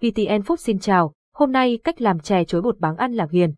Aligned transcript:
VTN 0.00 0.40
Food 0.40 0.56
xin 0.56 0.78
chào, 0.78 1.12
hôm 1.34 1.52
nay 1.52 1.78
cách 1.84 2.00
làm 2.00 2.18
chè 2.18 2.44
chuối 2.44 2.62
bột 2.62 2.80
báng 2.80 2.96
ăn 2.96 3.12
là 3.12 3.26
ghiền. 3.30 3.52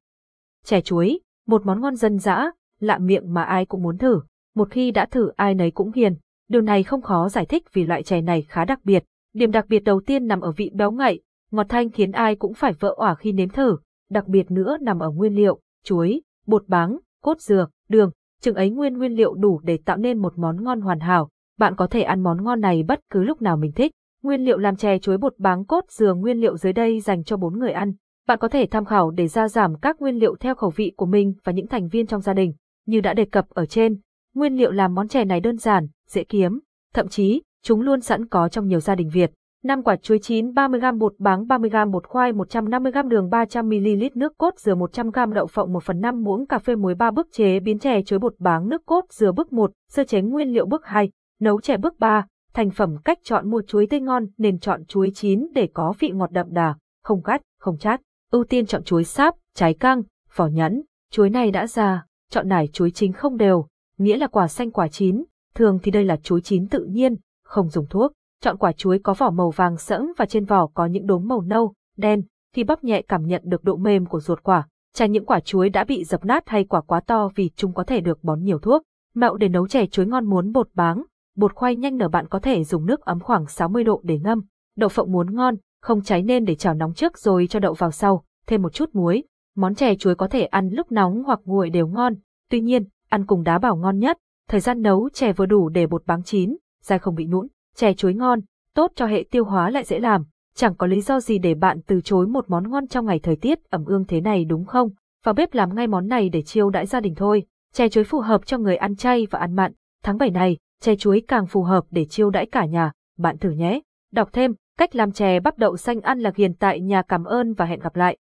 Chè 0.64 0.80
chuối, 0.80 1.20
một 1.46 1.66
món 1.66 1.80
ngon 1.80 1.96
dân 1.96 2.18
dã, 2.18 2.50
lạ 2.80 2.98
miệng 2.98 3.34
mà 3.34 3.42
ai 3.42 3.66
cũng 3.66 3.82
muốn 3.82 3.98
thử. 3.98 4.20
Một 4.54 4.70
khi 4.70 4.90
đã 4.90 5.06
thử 5.06 5.32
ai 5.36 5.54
nấy 5.54 5.70
cũng 5.70 5.90
ghiền. 5.90 6.14
Điều 6.48 6.60
này 6.60 6.82
không 6.82 7.02
khó 7.02 7.28
giải 7.28 7.46
thích 7.46 7.64
vì 7.72 7.84
loại 7.84 8.02
chè 8.02 8.20
này 8.20 8.42
khá 8.42 8.64
đặc 8.64 8.80
biệt. 8.84 9.04
Điểm 9.34 9.50
đặc 9.50 9.66
biệt 9.68 9.78
đầu 9.78 10.00
tiên 10.00 10.26
nằm 10.26 10.40
ở 10.40 10.52
vị 10.52 10.70
béo 10.74 10.90
ngậy, 10.90 11.20
ngọt 11.50 11.66
thanh 11.68 11.90
khiến 11.90 12.12
ai 12.12 12.36
cũng 12.36 12.54
phải 12.54 12.72
vỡ 12.72 12.94
òa 12.96 13.14
khi 13.14 13.32
nếm 13.32 13.48
thử. 13.48 13.76
Đặc 14.10 14.28
biệt 14.28 14.50
nữa 14.50 14.76
nằm 14.80 14.98
ở 14.98 15.10
nguyên 15.10 15.34
liệu, 15.34 15.60
chuối, 15.84 16.22
bột 16.46 16.68
báng, 16.68 16.98
cốt 17.22 17.40
dừa, 17.40 17.68
đường, 17.88 18.10
chừng 18.40 18.54
ấy 18.54 18.70
nguyên 18.70 18.98
nguyên 18.98 19.12
liệu 19.12 19.34
đủ 19.34 19.60
để 19.64 19.78
tạo 19.84 19.96
nên 19.96 20.18
một 20.18 20.38
món 20.38 20.64
ngon 20.64 20.80
hoàn 20.80 21.00
hảo. 21.00 21.28
Bạn 21.58 21.74
có 21.76 21.86
thể 21.86 22.02
ăn 22.02 22.22
món 22.22 22.44
ngon 22.44 22.60
này 22.60 22.82
bất 22.82 23.00
cứ 23.10 23.22
lúc 23.22 23.42
nào 23.42 23.56
mình 23.56 23.72
thích. 23.72 23.92
Nguyên 24.22 24.44
liệu 24.44 24.58
làm 24.58 24.76
chè 24.76 24.98
chuối 24.98 25.18
bột 25.18 25.34
báng 25.38 25.64
cốt 25.64 25.84
dừa 25.88 26.14
nguyên 26.14 26.40
liệu 26.40 26.56
dưới 26.56 26.72
đây 26.72 27.00
dành 27.00 27.24
cho 27.24 27.36
4 27.36 27.58
người 27.58 27.72
ăn. 27.72 27.92
Bạn 28.26 28.38
có 28.38 28.48
thể 28.48 28.66
tham 28.70 28.84
khảo 28.84 29.10
để 29.10 29.28
gia 29.28 29.48
giảm 29.48 29.78
các 29.78 30.00
nguyên 30.00 30.18
liệu 30.18 30.36
theo 30.40 30.54
khẩu 30.54 30.70
vị 30.70 30.92
của 30.96 31.06
mình 31.06 31.34
và 31.44 31.52
những 31.52 31.66
thành 31.66 31.88
viên 31.88 32.06
trong 32.06 32.20
gia 32.20 32.32
đình. 32.32 32.52
Như 32.86 33.00
đã 33.00 33.14
đề 33.14 33.24
cập 33.24 33.48
ở 33.48 33.66
trên, 33.66 34.00
nguyên 34.34 34.56
liệu 34.56 34.70
làm 34.70 34.94
món 34.94 35.08
chè 35.08 35.24
này 35.24 35.40
đơn 35.40 35.56
giản, 35.56 35.88
dễ 36.08 36.24
kiếm, 36.24 36.60
thậm 36.94 37.08
chí, 37.08 37.42
chúng 37.62 37.80
luôn 37.80 38.00
sẵn 38.00 38.26
có 38.26 38.48
trong 38.48 38.66
nhiều 38.66 38.80
gia 38.80 38.94
đình 38.94 39.10
Việt. 39.12 39.30
5 39.64 39.82
quả 39.82 39.96
chuối 39.96 40.18
chín 40.18 40.50
30g 40.50 40.98
bột 40.98 41.14
báng 41.18 41.44
30g 41.44 41.90
bột 41.90 42.06
khoai 42.06 42.32
150g 42.32 43.08
đường 43.08 43.28
300ml 43.30 44.10
nước 44.14 44.38
cốt 44.38 44.58
dừa 44.58 44.74
100g 44.74 45.32
đậu 45.32 45.46
phộng 45.46 45.72
1 45.72 45.82
phần 45.82 46.00
5 46.00 46.22
muỗng 46.22 46.46
cà 46.46 46.58
phê 46.58 46.76
muối 46.76 46.94
3 46.94 47.10
bước 47.10 47.28
chế 47.32 47.60
biến 47.60 47.78
chè 47.78 48.02
chuối 48.02 48.18
bột 48.18 48.34
báng 48.38 48.68
nước 48.68 48.86
cốt 48.86 49.04
dừa 49.10 49.32
bước 49.32 49.52
1, 49.52 49.72
sơ 49.88 50.04
chế 50.04 50.20
nguyên 50.20 50.48
liệu 50.48 50.66
bước 50.66 50.84
2, 50.84 51.10
nấu 51.40 51.60
chè 51.60 51.76
bước 51.76 51.98
3, 51.98 52.26
thành 52.56 52.70
phẩm 52.70 52.96
cách 53.04 53.18
chọn 53.22 53.50
mua 53.50 53.62
chuối 53.66 53.86
tươi 53.86 54.00
ngon 54.00 54.26
nên 54.38 54.58
chọn 54.58 54.84
chuối 54.84 55.10
chín 55.14 55.46
để 55.54 55.68
có 55.74 55.94
vị 55.98 56.10
ngọt 56.10 56.30
đậm 56.32 56.46
đà, 56.50 56.74
không 57.02 57.20
gắt, 57.24 57.42
không 57.60 57.78
chát. 57.78 58.00
Ưu 58.30 58.44
tiên 58.44 58.66
chọn 58.66 58.84
chuối 58.84 59.04
sáp, 59.04 59.34
trái 59.54 59.74
căng, 59.74 60.02
vỏ 60.36 60.46
nhẵn. 60.46 60.82
Chuối 61.10 61.30
này 61.30 61.50
đã 61.50 61.66
già, 61.66 62.06
chọn 62.30 62.48
nải 62.48 62.68
chuối 62.68 62.90
chín 62.90 63.12
không 63.12 63.36
đều, 63.36 63.66
nghĩa 63.98 64.16
là 64.16 64.26
quả 64.26 64.48
xanh 64.48 64.70
quả 64.70 64.88
chín, 64.88 65.24
thường 65.54 65.78
thì 65.82 65.90
đây 65.90 66.04
là 66.04 66.16
chuối 66.16 66.40
chín 66.40 66.68
tự 66.68 66.84
nhiên, 66.84 67.16
không 67.44 67.68
dùng 67.68 67.86
thuốc. 67.90 68.12
Chọn 68.42 68.56
quả 68.56 68.72
chuối 68.72 68.98
có 68.98 69.14
vỏ 69.14 69.30
màu 69.30 69.50
vàng 69.50 69.76
sẫm 69.76 70.12
và 70.16 70.26
trên 70.26 70.44
vỏ 70.44 70.66
có 70.66 70.86
những 70.86 71.06
đốm 71.06 71.28
màu 71.28 71.40
nâu, 71.40 71.74
đen, 71.96 72.22
khi 72.54 72.64
bắp 72.64 72.84
nhẹ 72.84 73.02
cảm 73.02 73.26
nhận 73.26 73.42
được 73.44 73.64
độ 73.64 73.76
mềm 73.76 74.06
của 74.06 74.20
ruột 74.20 74.42
quả. 74.42 74.68
Tránh 74.94 75.12
những 75.12 75.26
quả 75.26 75.40
chuối 75.40 75.68
đã 75.68 75.84
bị 75.84 76.04
dập 76.04 76.24
nát 76.24 76.48
hay 76.48 76.64
quả 76.64 76.80
quá 76.80 77.00
to 77.00 77.28
vì 77.34 77.50
chúng 77.56 77.74
có 77.74 77.84
thể 77.84 78.00
được 78.00 78.24
bón 78.24 78.42
nhiều 78.42 78.58
thuốc. 78.58 78.82
Mẹo 79.14 79.36
để 79.36 79.48
nấu 79.48 79.68
chè 79.68 79.86
chuối 79.86 80.06
ngon 80.06 80.24
muốn 80.24 80.52
bột 80.52 80.68
báng, 80.74 81.02
bột 81.36 81.54
khoai 81.54 81.76
nhanh 81.76 81.96
nở 81.96 82.08
bạn 82.08 82.28
có 82.28 82.38
thể 82.38 82.64
dùng 82.64 82.86
nước 82.86 83.00
ấm 83.00 83.20
khoảng 83.20 83.46
60 83.46 83.84
độ 83.84 84.00
để 84.04 84.18
ngâm. 84.18 84.40
Đậu 84.76 84.88
phộng 84.88 85.12
muốn 85.12 85.34
ngon, 85.34 85.54
không 85.82 86.02
cháy 86.02 86.22
nên 86.22 86.44
để 86.44 86.54
chảo 86.54 86.74
nóng 86.74 86.94
trước 86.94 87.18
rồi 87.18 87.46
cho 87.46 87.60
đậu 87.60 87.74
vào 87.74 87.90
sau, 87.90 88.24
thêm 88.46 88.62
một 88.62 88.72
chút 88.72 88.90
muối. 88.92 89.24
Món 89.56 89.74
chè 89.74 89.94
chuối 89.94 90.14
có 90.14 90.28
thể 90.28 90.44
ăn 90.44 90.68
lúc 90.68 90.92
nóng 90.92 91.24
hoặc 91.24 91.40
nguội 91.44 91.70
đều 91.70 91.86
ngon, 91.86 92.14
tuy 92.50 92.60
nhiên, 92.60 92.84
ăn 93.08 93.26
cùng 93.26 93.42
đá 93.42 93.58
bảo 93.58 93.76
ngon 93.76 93.98
nhất. 93.98 94.18
Thời 94.48 94.60
gian 94.60 94.82
nấu 94.82 95.08
chè 95.08 95.32
vừa 95.32 95.46
đủ 95.46 95.68
để 95.68 95.86
bột 95.86 96.06
báng 96.06 96.22
chín, 96.22 96.56
dai 96.82 96.98
không 96.98 97.14
bị 97.14 97.26
nhũn. 97.26 97.46
Chè 97.76 97.94
chuối 97.94 98.14
ngon, 98.14 98.40
tốt 98.74 98.92
cho 98.94 99.06
hệ 99.06 99.24
tiêu 99.30 99.44
hóa 99.44 99.70
lại 99.70 99.84
dễ 99.84 99.98
làm. 99.98 100.24
Chẳng 100.54 100.74
có 100.74 100.86
lý 100.86 101.00
do 101.00 101.20
gì 101.20 101.38
để 101.38 101.54
bạn 101.54 101.80
từ 101.86 102.00
chối 102.00 102.26
một 102.26 102.44
món 102.50 102.70
ngon 102.70 102.86
trong 102.86 103.06
ngày 103.06 103.18
thời 103.18 103.36
tiết 103.36 103.58
ẩm 103.70 103.84
ương 103.84 104.04
thế 104.04 104.20
này 104.20 104.44
đúng 104.44 104.64
không? 104.64 104.90
Vào 105.24 105.34
bếp 105.34 105.54
làm 105.54 105.74
ngay 105.74 105.86
món 105.86 106.08
này 106.08 106.28
để 106.28 106.42
chiêu 106.42 106.70
đãi 106.70 106.86
gia 106.86 107.00
đình 107.00 107.14
thôi. 107.14 107.42
Chè 107.72 107.88
chuối 107.88 108.04
phù 108.04 108.20
hợp 108.20 108.46
cho 108.46 108.58
người 108.58 108.76
ăn 108.76 108.96
chay 108.96 109.26
và 109.30 109.38
ăn 109.38 109.56
mặn. 109.56 109.72
Tháng 110.02 110.18
7 110.18 110.30
này, 110.30 110.56
chè 110.80 110.96
chuối 110.96 111.22
càng 111.28 111.46
phù 111.46 111.62
hợp 111.62 111.84
để 111.90 112.04
chiêu 112.04 112.30
đãi 112.30 112.46
cả 112.46 112.64
nhà, 112.64 112.92
bạn 113.18 113.38
thử 113.38 113.50
nhé. 113.50 113.80
Đọc 114.12 114.28
thêm, 114.32 114.54
cách 114.78 114.96
làm 114.96 115.12
chè 115.12 115.40
bắp 115.40 115.58
đậu 115.58 115.76
xanh 115.76 116.00
ăn 116.00 116.18
lạc 116.18 116.36
hiền 116.36 116.54
tại 116.54 116.80
nhà 116.80 117.02
cảm 117.02 117.24
ơn 117.24 117.52
và 117.52 117.64
hẹn 117.64 117.80
gặp 117.80 117.96
lại. 117.96 118.14